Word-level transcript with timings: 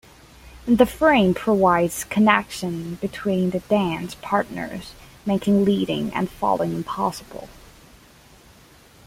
The 0.65 0.87
frame 0.87 1.35
provides 1.35 2.05
connection 2.05 2.95
between 2.95 3.51
the 3.51 3.59
dance 3.59 4.15
partners, 4.15 4.93
making 5.27 5.63
leading 5.63 6.11
and 6.15 6.27
following 6.27 6.83
possible. 6.83 7.49